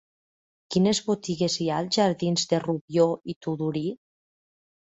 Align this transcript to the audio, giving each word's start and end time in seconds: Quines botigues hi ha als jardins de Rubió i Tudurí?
Quines 0.75 1.01
botigues 1.09 1.57
hi 1.59 1.67
ha 1.73 1.77
als 1.83 1.93
jardins 1.99 2.49
de 2.55 2.63
Rubió 2.65 3.07
i 3.35 3.37
Tudurí? 3.47 3.85